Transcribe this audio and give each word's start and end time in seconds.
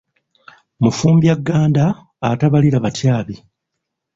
Mufumbyagganda 0.81 1.85
atabalira 2.29 2.77
batyabi. 2.85 3.35